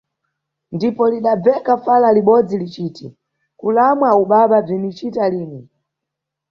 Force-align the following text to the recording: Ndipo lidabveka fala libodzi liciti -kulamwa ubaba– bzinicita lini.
Ndipo 0.75 1.03
lidabveka 1.11 1.73
fala 1.85 2.07
libodzi 2.15 2.53
liciti 2.61 3.05
-kulamwa 3.13 4.09
ubaba– 4.23 4.57
bzinicita 4.65 5.23
lini. 5.33 5.61